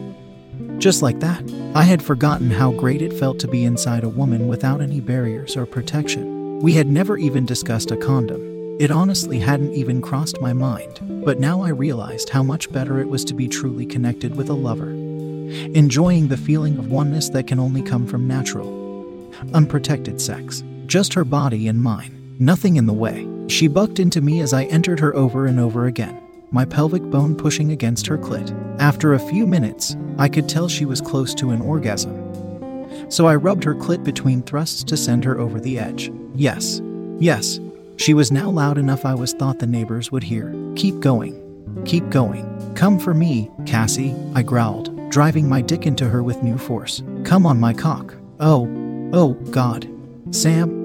Just 0.83 1.01
like 1.01 1.21
that, 1.21 1.49
I 1.77 1.85
had 1.85 2.03
forgotten 2.03 2.51
how 2.51 2.73
great 2.73 3.03
it 3.03 3.13
felt 3.13 3.39
to 3.39 3.47
be 3.47 3.63
inside 3.63 4.03
a 4.03 4.09
woman 4.09 4.49
without 4.49 4.81
any 4.81 4.99
barriers 4.99 5.57
or 5.57 5.65
protection. 5.65 6.59
We 6.59 6.73
had 6.73 6.89
never 6.89 7.17
even 7.17 7.47
discussed 7.47 7.93
a 7.93 7.97
condom. 7.97 8.41
It 8.81 8.91
honestly 8.91 9.39
hadn't 9.39 9.75
even 9.75 10.03
crossed 10.03 10.41
my 10.41 10.53
mind, 10.53 10.99
but 11.25 11.39
now 11.39 11.63
I 11.63 11.69
realized 11.69 12.31
how 12.31 12.43
much 12.43 12.73
better 12.73 12.99
it 12.99 13.09
was 13.09 13.25
to 13.27 13.33
be 13.35 13.47
truly 13.47 13.87
connected 13.87 14.35
with 14.35 14.51
a 14.51 14.55
lover. 14.55 14.91
Enjoying 14.91 16.27
the 16.27 16.37
feeling 16.37 16.77
of 16.79 16.91
oneness 16.91 17.29
that 17.29 17.47
can 17.47 17.61
only 17.61 17.83
come 17.83 18.05
from 18.05 18.27
natural, 18.27 19.33
unprotected 19.55 20.21
sex. 20.21 20.65
Just 20.87 21.15
her 21.15 21.25
body 21.25 21.69
and 21.69 21.81
mine, 21.81 22.35
nothing 22.41 22.75
in 22.75 22.87
the 22.87 22.93
way. 22.93 23.29
She 23.47 23.69
bucked 23.69 24.01
into 24.01 24.21
me 24.21 24.41
as 24.41 24.53
I 24.53 24.65
entered 24.65 24.99
her 24.99 25.15
over 25.15 25.47
and 25.47 25.61
over 25.61 25.87
again, 25.87 26.21
my 26.53 26.65
pelvic 26.65 27.03
bone 27.03 27.35
pushing 27.35 27.73
against 27.73 28.07
her 28.07 28.19
clit. 28.19 28.51
After 28.79 29.15
a 29.15 29.19
few 29.19 29.47
minutes, 29.47 29.97
I 30.19 30.29
could 30.29 30.49
tell 30.49 30.69
she 30.69 30.85
was 30.85 31.01
close 31.01 31.35
to 31.35 31.51
an 31.51 31.61
orgasm. 31.63 33.11
So 33.11 33.27
I 33.27 33.35
rubbed 33.35 33.65
her 33.65 33.75
clit 33.75 34.05
between 34.05 34.43
thrusts 34.43 34.85
to 34.85 34.97
send 34.97 35.25
her 35.25 35.41
over 35.41 35.59
the 35.59 35.79
edge. 35.79 36.13
Yes, 36.35 36.81
yes, 37.19 37.59
she 37.97 38.15
was 38.15 38.33
now 38.33 38.51
loud 38.51 38.79
enough 38.79 39.05
I 39.05 39.15
was 39.15 39.33
thought 39.33 39.59
the 39.59 39.67
neighbors 39.67 40.13
would 40.13 40.23
hear. 40.23 40.55
Keep 40.77 41.01
going, 41.01 41.83
keep 41.85 42.09
going. 42.11 42.75
Come 42.75 42.99
for 42.99 43.15
me, 43.15 43.51
Cassie, 43.67 44.15
I 44.35 44.43
growled, 44.43 45.11
driving 45.11 45.49
my 45.49 45.61
dick 45.61 45.87
into 45.87 46.09
her 46.09 46.23
with 46.23 46.43
new 46.43 46.59
force. 46.59 47.03
Come 47.25 47.47
on 47.47 47.61
my 47.61 47.73
cock. 47.73 48.15
Oh, 48.41 48.69
oh, 49.13 49.35
God. 49.51 49.89
Sam, 50.31 50.82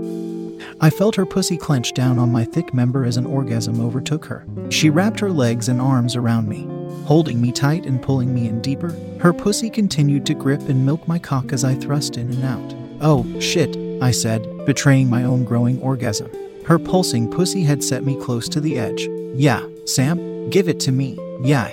I 0.80 0.92
felt 0.92 1.16
her 1.16 1.26
pussy 1.26 1.58
clench 1.58 1.94
down 1.94 2.20
on 2.20 2.32
my 2.32 2.46
thick 2.46 2.72
member 2.72 3.04
as 3.04 3.18
an 3.18 3.26
orgasm 3.26 3.82
overtook 3.82 4.26
her. 4.26 4.46
She 4.70 4.92
wrapped 4.92 5.20
her 5.20 5.32
legs 5.32 5.70
and 5.70 5.82
arms 5.82 6.16
around 6.16 6.48
me, 6.48 6.68
holding 7.06 7.42
me 7.42 7.52
tight 7.52 7.88
and 7.88 8.02
pulling 8.02 8.32
me 8.34 8.48
in 8.48 8.62
deeper. 8.62 8.96
Her 9.20 9.34
pussy 9.34 9.72
continued 9.72 10.26
to 10.28 10.36
grip 10.36 10.62
and 10.70 10.86
milk 10.86 11.08
my 11.08 11.18
cock 11.18 11.52
as 11.52 11.64
I 11.64 11.74
thrust 11.74 12.18
in 12.18 12.32
and 12.32 12.44
out. 12.44 12.76
Oh, 13.02 13.40
shit, 13.40 13.76
I 14.04 14.12
said, 14.12 14.66
betraying 14.68 15.10
my 15.10 15.24
own 15.24 15.46
growing 15.46 15.82
orgasm. 15.82 16.30
Her 16.66 16.78
pulsing 16.78 17.32
pussy 17.32 17.64
had 17.64 17.84
set 17.84 18.04
me 18.04 18.16
close 18.22 18.48
to 18.50 18.62
the 18.62 18.78
edge. 18.78 19.08
Yeah, 19.34 19.66
Sam, 19.86 20.50
give 20.52 20.68
it 20.68 20.80
to 20.82 20.92
me. 20.92 21.18
Yeah. 21.42 21.72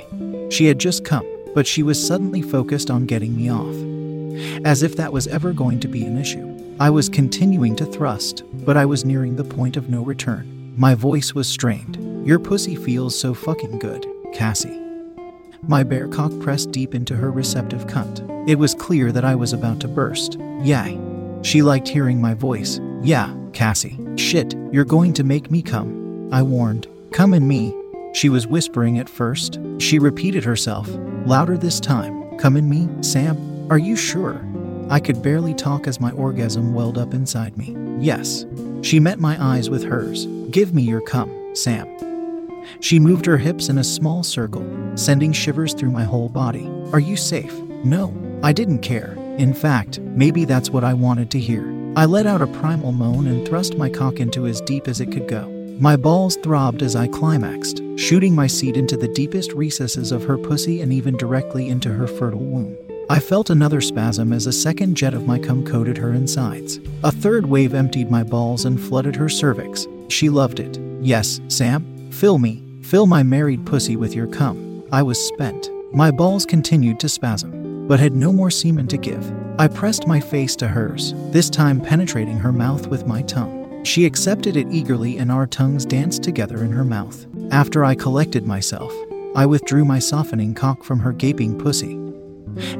She 0.50 0.64
had 0.66 0.78
just 0.78 1.04
come, 1.04 1.26
but 1.54 1.66
she 1.66 1.82
was 1.82 2.04
suddenly 2.04 2.40
focused 2.40 2.90
on 2.90 3.04
getting 3.04 3.36
me 3.36 3.50
off. 3.50 4.64
As 4.64 4.82
if 4.82 4.96
that 4.96 5.12
was 5.12 5.26
ever 5.26 5.52
going 5.52 5.80
to 5.80 5.88
be 5.88 6.04
an 6.04 6.16
issue. 6.16 6.53
I 6.80 6.90
was 6.90 7.08
continuing 7.08 7.76
to 7.76 7.86
thrust, 7.86 8.42
but 8.52 8.76
I 8.76 8.84
was 8.84 9.04
nearing 9.04 9.36
the 9.36 9.44
point 9.44 9.76
of 9.76 9.88
no 9.88 10.02
return. 10.02 10.74
My 10.76 10.96
voice 10.96 11.32
was 11.32 11.46
strained. 11.46 12.26
Your 12.26 12.40
pussy 12.40 12.74
feels 12.74 13.16
so 13.16 13.32
fucking 13.32 13.78
good, 13.78 14.04
Cassie. 14.32 14.80
My 15.68 15.84
bare 15.84 16.08
cock 16.08 16.32
pressed 16.40 16.72
deep 16.72 16.92
into 16.92 17.14
her 17.14 17.30
receptive 17.30 17.86
cunt. 17.86 18.48
It 18.48 18.56
was 18.56 18.74
clear 18.74 19.12
that 19.12 19.24
I 19.24 19.36
was 19.36 19.52
about 19.52 19.78
to 19.80 19.88
burst. 19.88 20.36
Yeah. 20.62 20.98
She 21.42 21.62
liked 21.62 21.86
hearing 21.86 22.20
my 22.20 22.34
voice. 22.34 22.80
Yeah, 23.02 23.32
Cassie. 23.52 23.96
Shit, 24.16 24.54
you're 24.72 24.84
going 24.84 25.12
to 25.12 25.22
make 25.22 25.52
me 25.52 25.62
come. 25.62 26.28
I 26.32 26.42
warned. 26.42 26.88
Come 27.12 27.34
in 27.34 27.46
me. 27.46 27.72
She 28.14 28.28
was 28.28 28.48
whispering 28.48 28.98
at 28.98 29.08
first. 29.08 29.60
She 29.78 30.00
repeated 30.00 30.42
herself, 30.42 30.88
louder 31.24 31.56
this 31.56 31.78
time. 31.78 32.36
Come 32.38 32.56
in 32.56 32.68
me, 32.68 32.88
Sam. 33.00 33.70
Are 33.70 33.78
you 33.78 33.94
sure? 33.94 34.44
I 34.94 35.00
could 35.00 35.24
barely 35.24 35.54
talk 35.54 35.88
as 35.88 36.00
my 36.00 36.12
orgasm 36.12 36.72
welled 36.72 36.98
up 36.98 37.14
inside 37.14 37.58
me. 37.58 37.76
Yes. 37.98 38.46
She 38.82 39.00
met 39.00 39.18
my 39.18 39.36
eyes 39.44 39.68
with 39.68 39.82
hers. 39.82 40.26
Give 40.52 40.72
me 40.72 40.82
your 40.82 41.00
cum, 41.00 41.52
Sam. 41.56 41.88
She 42.78 43.00
moved 43.00 43.26
her 43.26 43.36
hips 43.36 43.68
in 43.68 43.78
a 43.78 43.82
small 43.82 44.22
circle, 44.22 44.64
sending 44.94 45.32
shivers 45.32 45.74
through 45.74 45.90
my 45.90 46.04
whole 46.04 46.28
body. 46.28 46.70
Are 46.92 47.00
you 47.00 47.16
safe? 47.16 47.52
No. 47.84 48.14
I 48.44 48.52
didn't 48.52 48.82
care. 48.82 49.14
In 49.36 49.52
fact, 49.52 49.98
maybe 49.98 50.44
that's 50.44 50.70
what 50.70 50.84
I 50.84 50.94
wanted 50.94 51.28
to 51.32 51.40
hear. 51.40 51.64
I 51.96 52.04
let 52.04 52.28
out 52.28 52.40
a 52.40 52.46
primal 52.46 52.92
moan 52.92 53.26
and 53.26 53.44
thrust 53.48 53.76
my 53.76 53.90
cock 53.90 54.20
into 54.20 54.46
as 54.46 54.60
deep 54.60 54.86
as 54.86 55.00
it 55.00 55.10
could 55.10 55.26
go. 55.26 55.48
My 55.80 55.96
balls 55.96 56.36
throbbed 56.36 56.84
as 56.84 56.94
I 56.94 57.08
climaxed, 57.08 57.82
shooting 57.96 58.32
my 58.32 58.46
seed 58.46 58.76
into 58.76 58.96
the 58.96 59.08
deepest 59.08 59.54
recesses 59.54 60.12
of 60.12 60.22
her 60.22 60.38
pussy 60.38 60.82
and 60.82 60.92
even 60.92 61.16
directly 61.16 61.68
into 61.68 61.92
her 61.92 62.06
fertile 62.06 62.38
womb. 62.38 62.76
I 63.10 63.18
felt 63.18 63.50
another 63.50 63.82
spasm 63.82 64.32
as 64.32 64.46
a 64.46 64.52
second 64.52 64.94
jet 64.96 65.12
of 65.12 65.26
my 65.26 65.38
cum 65.38 65.62
coated 65.64 65.98
her 65.98 66.14
insides. 66.14 66.80
A 67.02 67.12
third 67.12 67.44
wave 67.44 67.74
emptied 67.74 68.10
my 68.10 68.22
balls 68.22 68.64
and 68.64 68.80
flooded 68.80 69.14
her 69.16 69.28
cervix. 69.28 69.86
She 70.08 70.30
loved 70.30 70.58
it. 70.58 70.78
Yes, 71.02 71.40
Sam, 71.48 72.10
fill 72.10 72.38
me, 72.38 72.62
fill 72.82 73.06
my 73.06 73.22
married 73.22 73.66
pussy 73.66 73.96
with 73.96 74.14
your 74.14 74.26
cum. 74.26 74.82
I 74.90 75.02
was 75.02 75.22
spent. 75.22 75.70
My 75.92 76.10
balls 76.10 76.46
continued 76.46 76.98
to 77.00 77.10
spasm, 77.10 77.86
but 77.86 78.00
had 78.00 78.14
no 78.14 78.32
more 78.32 78.50
semen 78.50 78.88
to 78.88 78.96
give. 78.96 79.30
I 79.58 79.68
pressed 79.68 80.06
my 80.06 80.18
face 80.18 80.56
to 80.56 80.68
hers, 80.68 81.12
this 81.30 81.50
time 81.50 81.82
penetrating 81.82 82.38
her 82.38 82.52
mouth 82.52 82.86
with 82.86 83.06
my 83.06 83.20
tongue. 83.22 83.84
She 83.84 84.06
accepted 84.06 84.56
it 84.56 84.68
eagerly, 84.70 85.18
and 85.18 85.30
our 85.30 85.46
tongues 85.46 85.84
danced 85.84 86.22
together 86.22 86.64
in 86.64 86.72
her 86.72 86.84
mouth. 86.84 87.26
After 87.50 87.84
I 87.84 87.96
collected 87.96 88.46
myself, 88.46 88.94
I 89.36 89.44
withdrew 89.44 89.84
my 89.84 89.98
softening 89.98 90.54
cock 90.54 90.82
from 90.82 91.00
her 91.00 91.12
gaping 91.12 91.58
pussy 91.58 92.03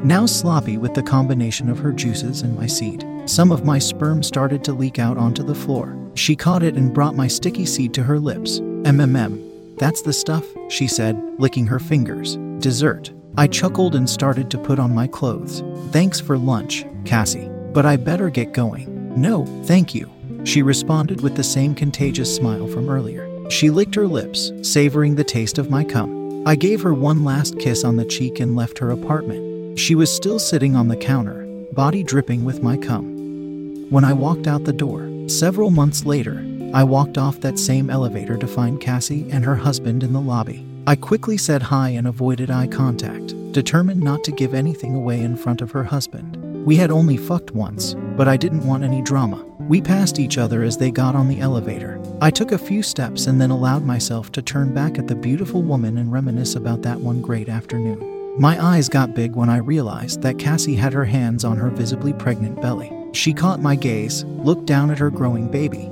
now 0.03 0.25
sloppy 0.25 0.77
with 0.77 0.93
the 0.93 1.03
combination 1.03 1.69
of 1.69 1.79
her 1.79 1.91
juices 1.91 2.41
and 2.41 2.55
my 2.55 2.67
seed. 2.67 3.05
Some 3.25 3.51
of 3.51 3.65
my 3.65 3.79
sperm 3.79 4.23
started 4.23 4.63
to 4.63 4.73
leak 4.73 4.99
out 4.99 5.17
onto 5.17 5.43
the 5.43 5.55
floor. 5.55 5.97
She 6.15 6.35
caught 6.35 6.63
it 6.63 6.75
and 6.75 6.93
brought 6.93 7.15
my 7.15 7.27
sticky 7.27 7.65
seed 7.65 7.93
to 7.95 8.03
her 8.03 8.19
lips. 8.19 8.59
MMM. 8.59 9.77
That's 9.77 10.01
the 10.01 10.13
stuff, 10.13 10.45
she 10.69 10.87
said, 10.87 11.21
licking 11.37 11.67
her 11.67 11.79
fingers. 11.79 12.37
Dessert. 12.59 13.11
I 13.37 13.47
chuckled 13.47 13.95
and 13.95 14.09
started 14.09 14.49
to 14.51 14.57
put 14.57 14.79
on 14.79 14.95
my 14.95 15.07
clothes. 15.07 15.61
Thanks 15.91 16.21
for 16.21 16.37
lunch, 16.37 16.85
Cassie. 17.03 17.49
But 17.73 17.85
I 17.85 17.97
better 17.97 18.29
get 18.29 18.53
going. 18.53 19.19
No, 19.19 19.45
thank 19.63 19.93
you. 19.93 20.09
She 20.45 20.61
responded 20.61 21.21
with 21.21 21.35
the 21.35 21.43
same 21.43 21.75
contagious 21.75 22.33
smile 22.33 22.67
from 22.67 22.89
earlier. 22.89 23.29
She 23.49 23.69
licked 23.69 23.95
her 23.95 24.07
lips, 24.07 24.51
savoring 24.61 25.15
the 25.15 25.23
taste 25.23 25.57
of 25.57 25.69
my 25.69 25.83
cum. 25.83 26.47
I 26.47 26.55
gave 26.55 26.81
her 26.83 26.93
one 26.93 27.23
last 27.23 27.59
kiss 27.59 27.83
on 27.83 27.95
the 27.95 28.05
cheek 28.05 28.39
and 28.39 28.55
left 28.55 28.77
her 28.79 28.91
apartment. 28.91 29.44
She 29.75 29.93
was 29.93 30.09
still 30.09 30.39
sitting 30.39 30.73
on 30.73 30.87
the 30.87 30.95
counter, 30.95 31.45
body 31.73 32.01
dripping 32.01 32.45
with 32.45 32.63
my 32.63 32.77
cum. 32.77 33.85
When 33.89 34.05
I 34.05 34.13
walked 34.13 34.47
out 34.47 34.63
the 34.63 34.71
door, 34.71 35.09
several 35.27 35.69
months 35.69 36.05
later, 36.05 36.41
I 36.73 36.85
walked 36.85 37.17
off 37.17 37.41
that 37.41 37.59
same 37.59 37.89
elevator 37.89 38.37
to 38.37 38.47
find 38.47 38.79
Cassie 38.79 39.29
and 39.31 39.43
her 39.43 39.57
husband 39.57 40.01
in 40.01 40.13
the 40.13 40.21
lobby. 40.21 40.65
I 40.87 40.95
quickly 40.95 41.37
said 41.37 41.61
hi 41.61 41.89
and 41.89 42.07
avoided 42.07 42.49
eye 42.49 42.67
contact, 42.67 43.35
determined 43.51 44.01
not 44.01 44.23
to 44.23 44.31
give 44.31 44.53
anything 44.53 44.95
away 44.95 45.19
in 45.21 45.35
front 45.35 45.61
of 45.61 45.71
her 45.71 45.83
husband. 45.83 46.37
We 46.65 46.77
had 46.77 46.89
only 46.89 47.17
fucked 47.17 47.51
once, 47.51 47.95
but 48.15 48.29
I 48.29 48.37
didn't 48.37 48.65
want 48.65 48.85
any 48.85 49.01
drama. 49.01 49.43
We 49.59 49.81
passed 49.81 50.19
each 50.19 50.37
other 50.37 50.63
as 50.63 50.77
they 50.77 50.89
got 50.89 51.15
on 51.15 51.27
the 51.27 51.41
elevator. 51.41 52.01
I 52.21 52.31
took 52.31 52.53
a 52.53 52.57
few 52.57 52.81
steps 52.81 53.27
and 53.27 53.41
then 53.41 53.51
allowed 53.51 53.83
myself 53.83 54.31
to 54.31 54.41
turn 54.41 54.73
back 54.73 54.97
at 54.97 55.07
the 55.07 55.15
beautiful 55.15 55.61
woman 55.61 55.97
and 55.97 56.13
reminisce 56.13 56.55
about 56.55 56.81
that 56.83 57.01
one 57.01 57.21
great 57.21 57.49
afternoon. 57.49 58.14
My 58.37 58.61
eyes 58.61 58.89
got 58.89 59.15
big 59.15 59.33
when 59.33 59.49
I 59.49 59.57
realized 59.57 60.21
that 60.23 60.37
Cassie 60.37 60.75
had 60.75 60.91
her 60.91 61.05
hands 61.05 61.45
on 61.45 61.55
her 61.55 61.69
visibly 61.69 62.11
pregnant 62.11 62.61
belly. 62.61 62.91
She 63.13 63.31
caught 63.31 63.61
my 63.61 63.77
gaze, 63.77 64.25
looked 64.25 64.65
down 64.65 64.91
at 64.91 64.99
her 64.99 65.09
growing 65.09 65.47
baby, 65.47 65.89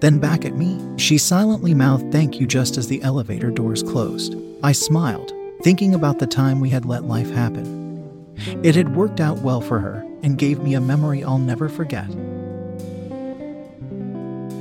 then 0.00 0.18
back 0.18 0.44
at 0.44 0.56
me. 0.56 0.80
She 0.98 1.16
silently 1.16 1.72
mouthed 1.72 2.10
thank 2.10 2.40
you 2.40 2.46
just 2.48 2.76
as 2.76 2.88
the 2.88 3.00
elevator 3.02 3.52
doors 3.52 3.84
closed. 3.84 4.34
I 4.64 4.72
smiled, 4.72 5.32
thinking 5.62 5.94
about 5.94 6.18
the 6.18 6.26
time 6.26 6.58
we 6.58 6.70
had 6.70 6.86
let 6.86 7.04
life 7.04 7.30
happen. 7.30 8.34
It 8.64 8.74
had 8.74 8.96
worked 8.96 9.20
out 9.20 9.38
well 9.38 9.60
for 9.60 9.78
her 9.78 10.04
and 10.24 10.38
gave 10.38 10.58
me 10.60 10.74
a 10.74 10.80
memory 10.80 11.22
I'll 11.22 11.38
never 11.38 11.68
forget. 11.68 12.08